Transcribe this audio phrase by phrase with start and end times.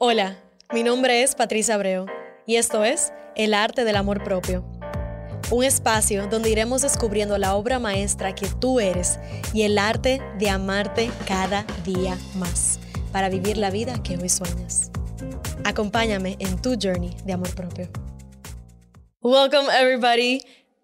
[0.00, 0.38] Hola,
[0.72, 2.06] mi nombre es Patricia Abreu
[2.46, 4.64] y esto es El Arte del Amor Propio.
[5.50, 9.18] Un espacio donde iremos descubriendo la obra maestra que tú eres
[9.52, 12.78] y el arte de amarte cada día más
[13.10, 14.92] para vivir la vida que hoy sueñas.
[15.64, 17.88] Acompáñame en tu journey de amor propio.
[19.20, 20.42] Welcome, everybody,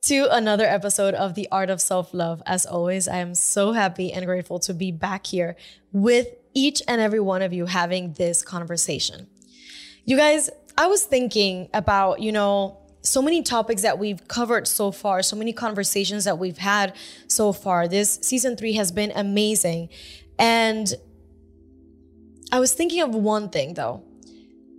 [0.08, 2.42] to another episode of The Art of Self Love.
[2.46, 5.54] As always, I am so happy and grateful to be back here
[5.92, 9.26] with each and every one of you having this conversation.
[10.04, 14.90] You guys, I was thinking about, you know, so many topics that we've covered so
[14.90, 16.94] far, so many conversations that we've had
[17.26, 17.86] so far.
[17.86, 19.90] This season three has been amazing.
[20.38, 20.92] And
[22.50, 24.02] I was thinking of one thing though.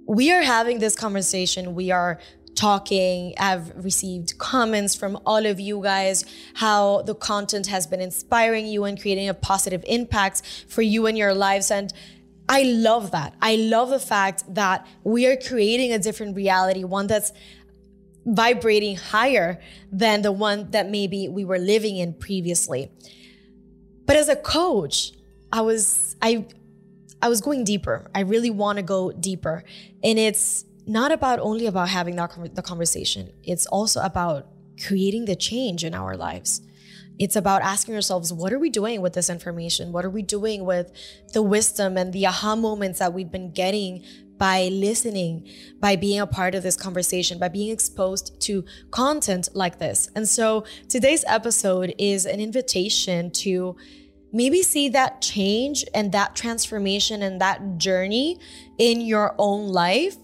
[0.08, 1.76] We are having this conversation.
[1.76, 2.20] We are
[2.66, 3.36] talking.
[3.38, 6.26] I've received comments from all of you guys
[6.56, 11.16] how the content has been inspiring you and creating a positive impact for you and
[11.16, 11.70] your lives.
[11.70, 11.94] And
[12.50, 13.36] I love that.
[13.40, 17.32] I love the fact that we are creating a different reality, one that's
[18.26, 19.60] vibrating higher
[19.92, 22.90] than the one that maybe we were living in previously.
[24.08, 25.12] But as a coach,
[25.52, 26.48] I was I
[27.22, 28.10] I was going deeper.
[28.16, 29.64] I really want to go deeper.
[30.04, 33.32] And it's not about only about having that the conversation.
[33.44, 34.48] It's also about
[34.86, 36.62] creating the change in our lives.
[37.18, 39.92] It's about asking ourselves, what are we doing with this information?
[39.94, 40.92] What are we doing with
[41.34, 44.04] the wisdom and the aha moments that we've been getting
[44.38, 49.80] by listening, by being a part of this conversation, by being exposed to content like
[49.80, 50.10] this?
[50.14, 53.78] And so today's episode is an invitation to
[54.34, 58.38] maybe see that change and that transformation and that journey
[58.78, 60.18] in your own life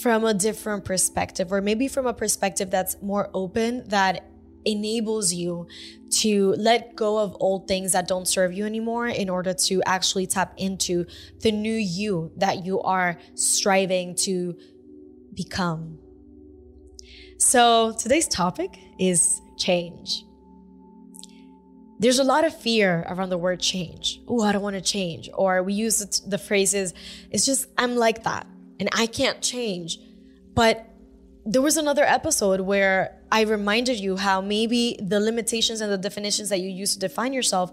[0.00, 4.24] from a different perspective, or maybe from a perspective that's more open, that
[4.64, 5.66] enables you
[6.08, 10.26] to let go of old things that don't serve you anymore in order to actually
[10.26, 11.04] tap into
[11.40, 14.56] the new you that you are striving to
[15.34, 15.98] become.
[17.38, 20.24] So, today's topic is change.
[21.98, 24.20] There's a lot of fear around the word change.
[24.28, 25.28] Oh, I don't want to change.
[25.34, 26.94] Or we use the phrases,
[27.30, 28.46] it's just, I'm like that
[28.82, 30.00] and I can't change.
[30.56, 30.88] But
[31.46, 36.48] there was another episode where I reminded you how maybe the limitations and the definitions
[36.48, 37.70] that you use to define yourself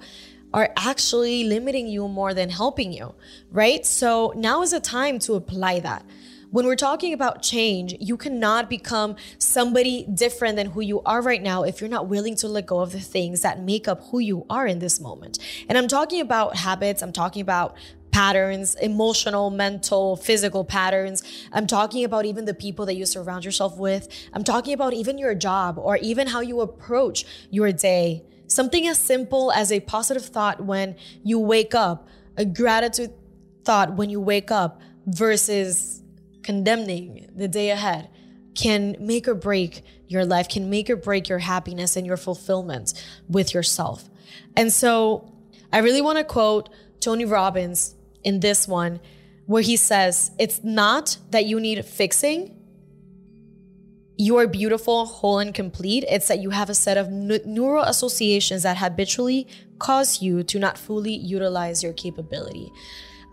[0.53, 3.16] are actually limiting you more than helping you,
[3.52, 3.88] right?
[3.88, 6.06] So now is the time to apply that.
[6.52, 11.42] When we're talking about change, you cannot become somebody different than who you are right
[11.42, 14.19] now if you're not willing to let go of the things that make up who
[14.19, 15.40] you are in this moment.
[15.68, 17.75] And I'm talking about habits, I'm talking about
[18.12, 21.24] patterns, emotional, mental, physical patterns.
[21.52, 24.08] I'm talking about even the people that you surround yourself with.
[24.34, 28.24] I'm talking about even your job or even how you approach your day.
[28.48, 33.14] Something as simple as a positive thought when you wake up, a gratitude
[33.64, 36.02] thought when you wake up versus
[36.42, 38.09] condemning the day ahead
[38.56, 42.94] can make or break your life, can make or break your happiness and your fulfillment
[43.30, 44.09] with yourself.
[44.58, 45.31] And so
[45.72, 46.69] I really want to quote
[47.00, 49.00] Tony Robbins in this one
[49.46, 52.56] where he says, It's not that you need fixing.
[54.18, 56.03] You are beautiful, whole, and complete.
[56.09, 59.47] It's that you have a set of neural associations that habitually
[59.80, 62.72] cause you to not fully utilize your capability.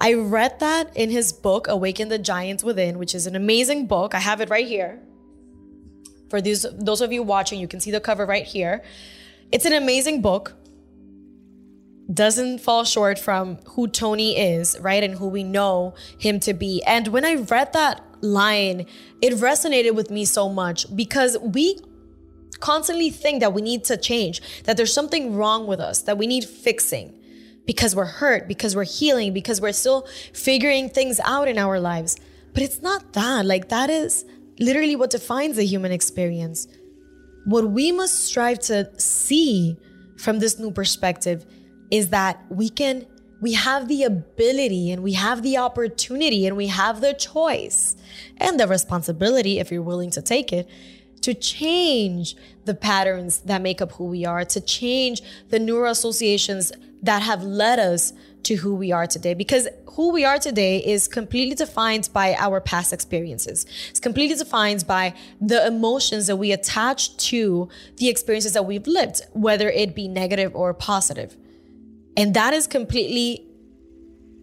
[0.00, 4.14] I read that in his book, Awaken the Giants Within, which is an amazing book.
[4.14, 5.00] I have it right here.
[6.30, 8.82] For those, those of you watching, you can see the cover right here.
[9.53, 10.54] It's an amazing book
[12.12, 15.02] doesn't fall short from who Tony is, right?
[15.02, 16.82] And who we know him to be.
[16.84, 18.86] And when I read that line,
[19.20, 21.78] it resonated with me so much because we
[22.60, 26.26] constantly think that we need to change, that there's something wrong with us, that we
[26.26, 27.12] need fixing
[27.66, 32.16] because we're hurt, because we're healing, because we're still figuring things out in our lives.
[32.54, 33.44] But it's not that.
[33.44, 34.24] Like, that is
[34.58, 36.68] literally what defines the human experience.
[37.44, 39.76] What we must strive to see
[40.16, 41.44] from this new perspective
[41.91, 43.06] is that we can
[43.41, 47.94] we have the ability and we have the opportunity and we have the choice
[48.38, 50.68] and the responsibility if you're willing to take it
[51.21, 52.34] to change
[52.65, 56.72] the patterns that make up who we are to change the neural associations
[57.03, 58.12] that have led us
[58.42, 62.60] to who we are today because who we are today is completely defined by our
[62.60, 63.65] past experiences.
[63.88, 69.22] It's completely defined by the emotions that we attach to the experiences that we've lived,
[69.33, 71.34] whether it be negative or positive.
[72.16, 73.47] And that is completely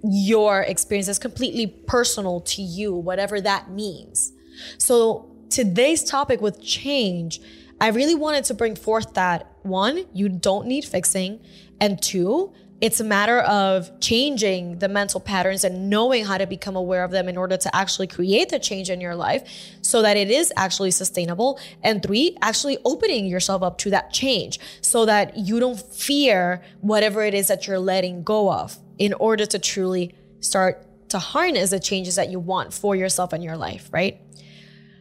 [0.04, 1.08] your experience.
[1.08, 4.31] It's completely personal to you, whatever that means.
[4.78, 7.40] So today's topic with change,
[7.80, 11.40] I really wanted to bring forth that one, you don't need fixing.
[11.80, 16.75] And two, It's a matter of changing the mental patterns and knowing how to become
[16.75, 19.50] aware of them in order to actually create the change in your life
[19.81, 21.62] so that it is actually sustainable.
[21.81, 27.24] And three, actually opening yourself up to that change so that you don't fear whatever
[27.24, 31.80] it is that you're letting go of in order to truly start to harness the
[31.80, 34.19] changes that you want for yourself and your life, right?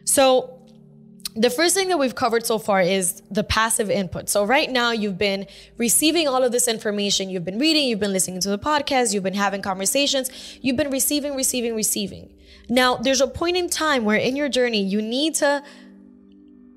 [0.05, 0.52] So,
[1.35, 4.29] the first thing that we've covered so far is the passive input.
[4.29, 5.47] So, right now, you've been
[5.77, 7.29] receiving all of this information.
[7.29, 10.29] You've been reading, you've been listening to the podcast, you've been having conversations,
[10.61, 12.33] you've been receiving, receiving, receiving.
[12.69, 15.63] Now, there's a point in time where in your journey, you need to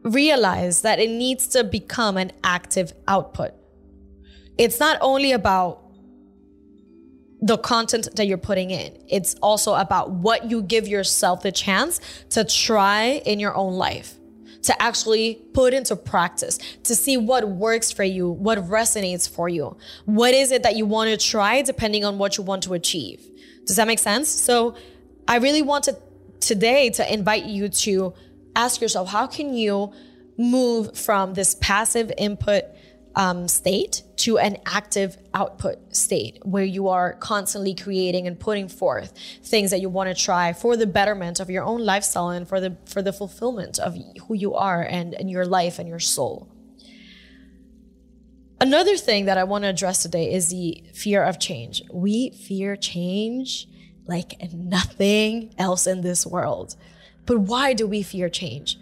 [0.02, 3.52] realize that it needs to become an active output.
[4.56, 5.82] It's not only about
[7.42, 8.96] the content that you're putting in.
[9.08, 12.00] It's also about what you give yourself the chance
[12.30, 14.16] to try in your own life
[14.66, 19.76] to actually put into practice, to see what works for you, what resonates for you.
[20.06, 23.24] What is it that you want to try depending on what you want to achieve?
[23.64, 24.28] Does that make sense?
[24.28, 24.74] So
[25.28, 25.96] I really wanted
[26.40, 28.14] today to invite you to
[28.56, 29.92] ask yourself how can you
[30.36, 32.64] move from this passive input
[33.16, 39.14] um, state to an active output state where you are constantly creating and putting forth
[39.42, 42.60] things that you want to try for the betterment of your own lifestyle and for
[42.60, 43.96] the for the fulfillment of
[44.28, 46.52] who you are and, and your life and your soul.
[48.60, 51.82] Another thing that I want to address today is the fear of change.
[51.92, 53.66] We fear change
[54.06, 56.76] like nothing else in this world.
[57.26, 58.78] But why do we fear change?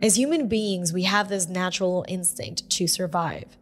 [0.00, 3.57] As human beings, we have this natural instinct to survive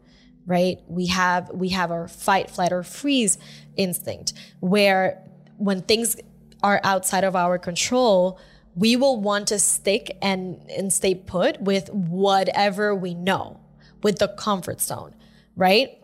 [0.47, 0.79] right?
[0.87, 3.37] We have we have our fight, flight, or freeze
[3.77, 5.23] instinct where
[5.59, 6.17] when things
[6.63, 8.39] are outside of our control,
[8.75, 13.61] we will want to stick and, and stay put with whatever we know,
[14.03, 15.15] with the comfort zone,
[15.57, 15.99] right?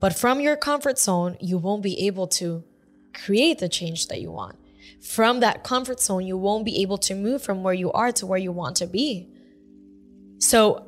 [0.00, 2.64] But from your comfort zone, you won't be able to
[3.14, 4.56] create the change that you want.
[5.02, 8.26] From that comfort zone, you won't be able to move from where you are to
[8.26, 9.28] where you want to be.
[10.38, 10.86] So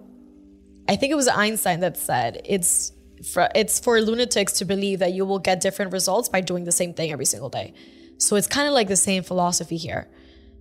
[0.88, 2.92] I think it was Einstein that said it's
[3.32, 6.72] for, it's for lunatics to believe that you will get different results by doing the
[6.72, 7.72] same thing every single day.
[8.18, 10.08] So it's kind of like the same philosophy here.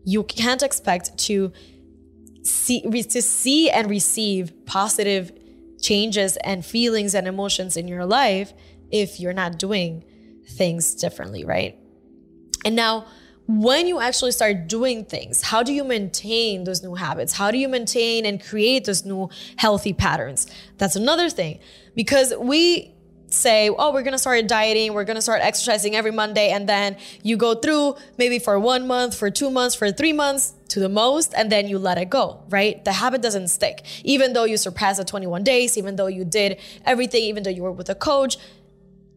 [0.05, 1.51] You can't expect to
[2.43, 5.31] see to see and receive positive
[5.81, 8.53] changes and feelings and emotions in your life
[8.91, 10.03] if you're not doing
[10.47, 11.77] things differently, right?
[12.65, 13.05] And now
[13.47, 17.33] when you actually start doing things, how do you maintain those new habits?
[17.33, 20.47] How do you maintain and create those new healthy patterns?
[20.77, 21.59] That's another thing
[21.93, 22.93] because we
[23.27, 27.35] say, oh, we're gonna start dieting, we're gonna start exercising every Monday, and then you
[27.35, 31.33] go through maybe for one month, for two months, for three months to the most,
[31.35, 32.83] and then you let it go, right?
[32.85, 33.83] The habit doesn't stick.
[34.03, 37.63] Even though you surpassed the 21 days, even though you did everything, even though you
[37.63, 38.37] were with a coach,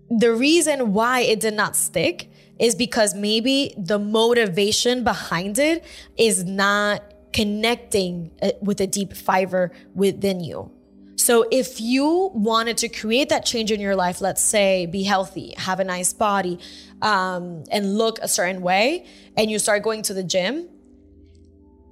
[0.09, 5.85] the reason why it did not stick is because maybe the motivation behind it
[6.17, 10.71] is not connecting uh, with a deep fiber within you.
[11.17, 15.55] So if you wanted to create that change in your life, let's say be healthy,
[15.57, 16.59] have a nice body,
[17.03, 19.07] um, and look a certain way,
[19.37, 20.69] and you start going to the gym,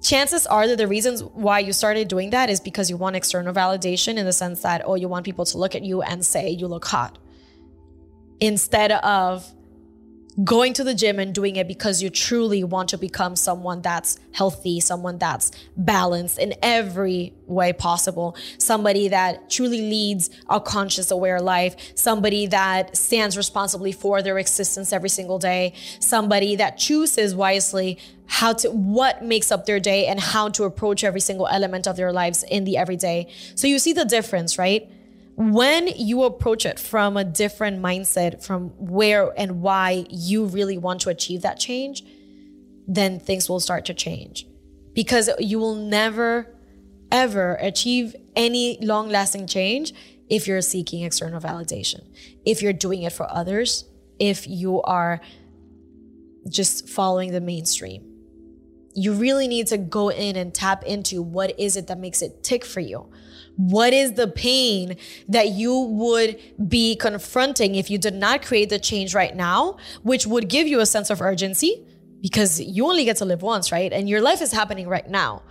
[0.01, 3.53] chances are that the reasons why you started doing that is because you want external
[3.53, 6.49] validation in the sense that, oh, you want people to look at you and say
[6.49, 7.17] you look hot.
[8.39, 9.51] Instead of
[10.43, 14.19] going to the gym and doing it because you truly want to become someone that's
[14.33, 21.39] healthy, someone that's balanced in every way possible, somebody that truly leads a conscious, aware
[21.39, 27.97] life, somebody that stands responsibly for their existence every single day, somebody that chooses wisely
[28.27, 31.95] how to what makes up their day and how to approach every single element of
[31.95, 33.27] their lives in the everyday.
[33.53, 34.91] So you see the difference, right?
[35.35, 41.01] When you approach it from a different mindset, from where and why you really want
[41.01, 42.03] to achieve that change,
[42.87, 44.47] then things will start to change.
[44.93, 46.55] Because you will never,
[47.11, 49.93] ever achieve any long lasting change
[50.29, 52.01] if you're seeking external validation,
[52.45, 53.85] if you're doing it for others,
[54.19, 55.19] if you are
[56.47, 58.09] just following the mainstream.
[58.93, 62.41] You really need to go in and tap into what is it that makes it
[62.43, 63.11] tick for you
[63.57, 64.97] what is the pain
[65.29, 70.27] that you would be confronting if you did not create the change right now, which
[70.27, 71.85] would give you a sense of urgency
[72.21, 73.93] because you only get to live once, right?
[73.93, 75.43] And your life is happening right now.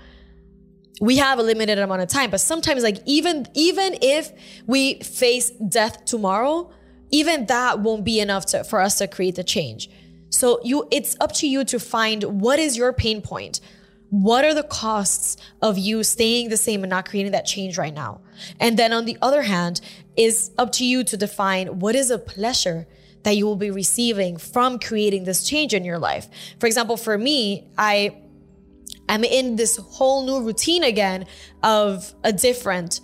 [1.00, 4.32] We have a limited amount of time, but sometimes like even even if
[4.66, 6.70] we face death tomorrow,
[7.10, 9.90] even that won't be enough to, for us to create the change.
[10.30, 13.60] So you it's up to you to find what is your pain point
[14.22, 17.92] what are the costs of you staying the same and not creating that change right
[17.92, 18.20] now?
[18.60, 19.80] And then on the other hand,
[20.16, 22.86] is up to you to define what is a pleasure
[23.24, 26.28] that you will be receiving from creating this change in your life.
[26.60, 28.16] For example, for me, I
[29.08, 31.26] am in this whole new routine again
[31.64, 33.00] of a different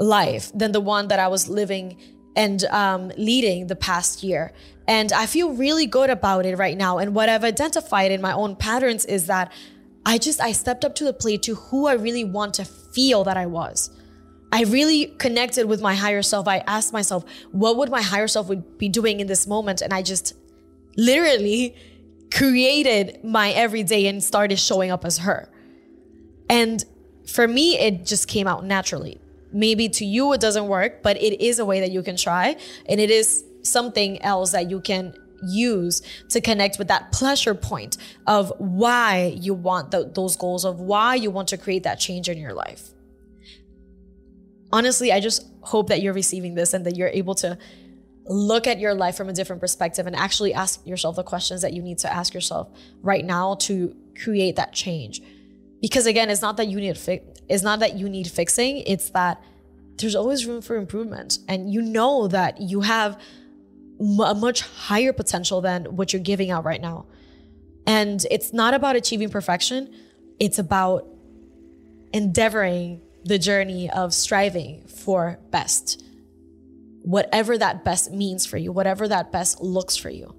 [0.00, 2.00] life than the one that I was living
[2.34, 4.52] and um, leading the past year.
[4.88, 6.98] And I feel really good about it right now.
[6.98, 9.52] And what I've identified in my own patterns is that
[10.06, 13.24] I just, I stepped up to the plate to who I really want to feel
[13.24, 13.90] that I was.
[14.50, 16.48] I really connected with my higher self.
[16.48, 19.82] I asked myself, what would my higher self would be doing in this moment?
[19.82, 20.34] And I just
[20.96, 21.76] literally
[22.32, 25.50] created my everyday and started showing up as her.
[26.48, 26.84] And
[27.26, 29.20] for me, it just came out naturally.
[29.52, 32.56] Maybe to you it doesn't work, but it is a way that you can try.
[32.86, 37.96] And it is something else that you can use to connect with that pleasure point
[38.26, 42.28] of why you want the, those goals, of why you want to create that change
[42.28, 42.90] in your life.
[44.72, 47.58] Honestly, I just hope that you're receiving this and that you're able to
[48.26, 51.72] look at your life from a different perspective and actually ask yourself the questions that
[51.72, 52.68] you need to ask yourself
[53.00, 55.22] right now to create that change.
[55.80, 59.10] Because again, it's not that you need fi- it's not that you need fixing, it's
[59.10, 59.42] that
[59.96, 63.20] there's always room for improvement and you know that you have
[64.00, 67.06] a much higher potential than what you're giving out right now.
[67.86, 69.92] And it's not about achieving perfection,
[70.38, 71.06] it's about
[72.12, 76.02] endeavoring the journey of striving for best.
[77.02, 80.34] Whatever that best means for you, whatever that best looks for you.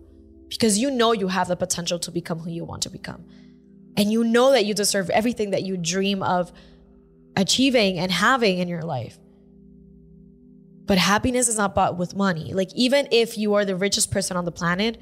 [0.50, 3.26] Because you know you have the potential to become who you want to become.
[3.98, 6.52] And you know that you deserve everything that you dream of
[7.36, 9.18] achieving and having in your life.
[10.90, 12.52] But happiness is not bought with money.
[12.52, 15.00] Like, even if you are the richest person on the planet,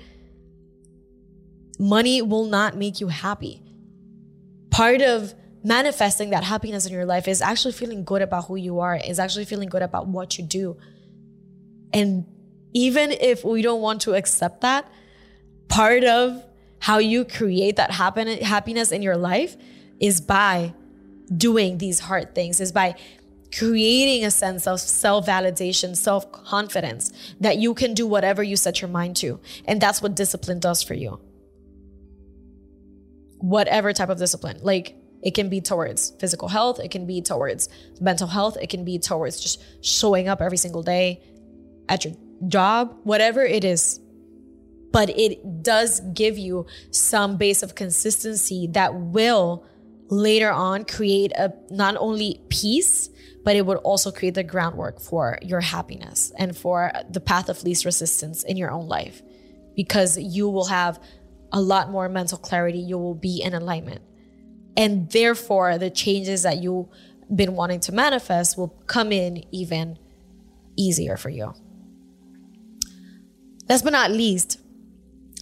[1.80, 3.64] money will not make you happy.
[4.70, 8.82] Part of manifesting that happiness in your life is actually feeling good about who you
[8.82, 10.76] are, is actually feeling good about what you do.
[11.94, 12.26] And
[12.74, 14.92] even if we don't want to accept that,
[15.70, 16.44] part of
[16.80, 19.56] how you create that happiness in your life
[20.02, 20.74] is by
[21.34, 22.96] doing these hard things, is by
[23.56, 28.82] creating a sense of self validation, self confidence that you can do whatever you set
[28.82, 29.40] your mind to.
[29.66, 31.20] And that's what discipline does for you.
[33.40, 34.60] Whatever type of discipline.
[34.62, 38.84] Like it can be towards physical health, it can be towards mental health, it can
[38.84, 41.22] be towards just showing up every single day
[41.90, 42.14] at your
[42.48, 44.00] job, whatever it is.
[44.92, 49.66] But it does give you some base of consistency that will
[50.10, 53.10] later on create a not only peace
[53.48, 57.64] but it would also create the groundwork for your happiness and for the path of
[57.64, 59.22] least resistance in your own life
[59.74, 61.02] because you will have
[61.54, 62.80] a lot more mental clarity.
[62.80, 64.02] You will be in alignment.
[64.76, 66.88] And therefore, the changes that you've
[67.34, 69.98] been wanting to manifest will come in even
[70.76, 71.54] easier for you.
[73.70, 74.60] Last but not least,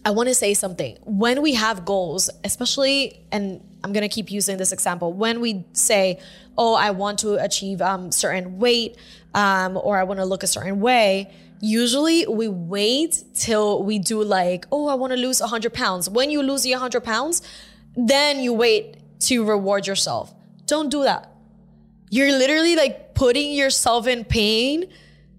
[0.05, 0.99] I want to say something.
[1.03, 5.65] When we have goals, especially, and I'm going to keep using this example, when we
[5.73, 6.19] say,
[6.59, 8.97] oh, I want to achieve um, certain weight
[9.33, 14.23] um, or I want to look a certain way, usually we wait till we do
[14.23, 16.07] like, oh, I want to lose 100 pounds.
[16.07, 17.41] When you lose the 100 pounds,
[17.97, 20.35] then you wait to reward yourself.
[20.67, 21.31] Don't do that.
[22.11, 24.85] You're literally like putting yourself in pain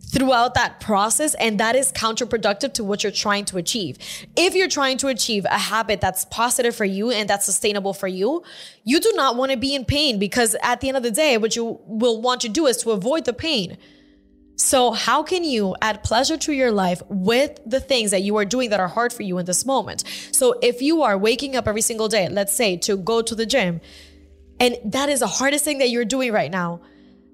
[0.08, 3.98] throughout that process and that is counterproductive to what you're trying to achieve.
[4.36, 8.06] If you're trying to achieve a habit that's positive for you and that's sustainable for
[8.06, 8.42] you,
[8.84, 11.36] you do not want to be in pain because at the end of the day
[11.38, 13.76] what you will want to do is to avoid the pain.
[14.58, 18.46] So, how can you add pleasure to your life with the things that you are
[18.46, 20.02] doing that are hard for you in this moment?
[20.32, 23.44] So, if you are waking up every single day, let's say to go to the
[23.44, 23.82] gym,
[24.58, 26.80] and that is the hardest thing that you're doing right now,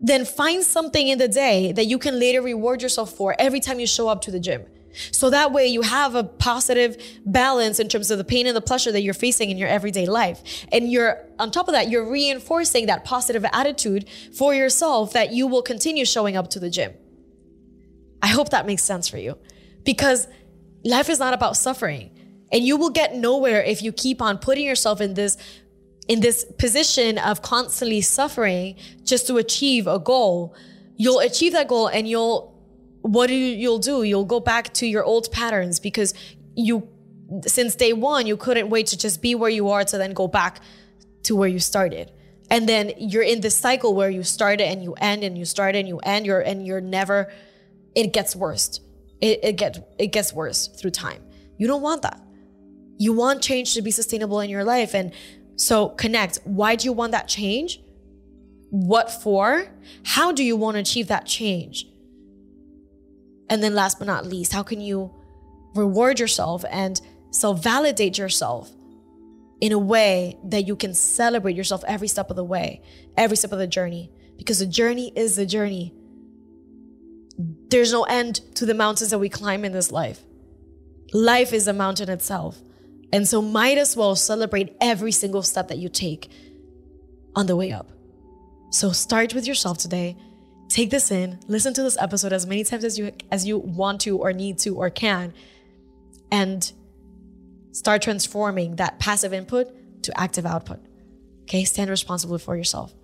[0.02, 3.78] then find something in the day that you can later reward yourself for every time
[3.80, 4.66] you show up to the gym.
[5.10, 8.60] So that way you have a positive balance in terms of the pain and the
[8.60, 10.66] pleasure that you're facing in your everyday life.
[10.70, 14.06] And you're, on top of that, you're reinforcing that positive attitude
[14.36, 16.92] for yourself that you will continue showing up to the gym.
[18.20, 19.38] I hope that makes sense for you
[19.84, 20.28] because
[20.84, 22.10] life is not about suffering.
[22.52, 25.38] And you will get nowhere if you keep on putting yourself in this
[26.08, 30.54] in this position of constantly suffering just to achieve a goal,
[30.96, 32.52] you'll achieve that goal and you'll
[33.02, 34.04] what do you, you'll do?
[34.04, 36.14] You'll go back to your old patterns because
[36.54, 36.88] you
[37.46, 40.28] since day one you couldn't wait to just be where you are to then go
[40.28, 40.60] back
[41.24, 42.12] to where you started.
[42.50, 45.74] And then you're in this cycle where you started and you end and you start
[45.74, 47.32] and you end you're and you're never
[47.94, 48.80] it gets worse.
[49.20, 51.22] It, it it gets worse through time.
[51.58, 52.20] You don't want that.
[52.98, 55.12] You want change to be sustainable in your life and
[55.56, 56.38] so connect.
[56.44, 57.80] Why do you want that change?
[58.70, 59.68] What for?
[60.04, 61.86] How do you want to achieve that change?
[63.48, 65.14] And then last but not least, how can you
[65.74, 68.70] reward yourself and self validate yourself
[69.60, 72.82] in a way that you can celebrate yourself every step of the way,
[73.16, 75.94] every step of the journey, because the journey is the journey.
[77.68, 80.22] There's no end to the mountains that we climb in this life.
[81.12, 82.60] Life is a mountain itself.
[83.12, 86.30] And so, might as well celebrate every single step that you take
[87.34, 87.90] on the way up.
[88.70, 90.16] So, start with yourself today.
[90.68, 94.00] Take this in, listen to this episode as many times as you as you want
[94.02, 95.34] to or need to or can
[96.30, 96.72] and
[97.72, 100.80] start transforming that passive input to active output.
[101.42, 102.94] Okay, stand responsible for yourself.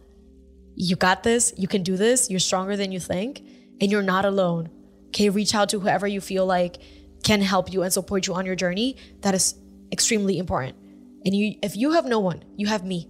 [0.75, 3.43] You got this, you can do this, you're stronger than you think,
[3.81, 4.71] and you're not alone.
[5.09, 6.79] Okay, reach out to whoever you feel like
[7.23, 8.97] can help you and support you on your journey.
[9.21, 9.55] That is
[9.93, 10.77] extremely important.
[11.25, 13.09] And you if you have no one, you have me.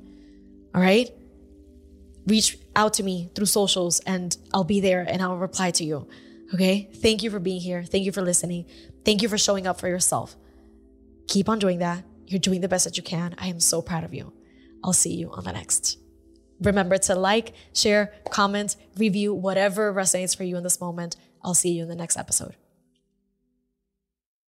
[0.75, 1.11] All right?
[2.27, 6.09] Reach out to me through socials and I'll be there and I'll reply to you.
[6.55, 6.91] Okay?
[6.95, 7.83] Thank you for being here.
[7.83, 8.67] Thank you for listening.
[9.05, 10.37] Thank you for showing up for yourself.
[11.29, 12.05] Keep on doing that.
[12.27, 13.35] You're doing the best that you can.
[13.39, 14.33] I am so proud of you.
[14.85, 15.99] I'll see you on the next.
[16.61, 21.17] Remember to like, share, comment, review, whatever resonates for you in this moment.
[21.43, 22.57] I'll see you in the next episode.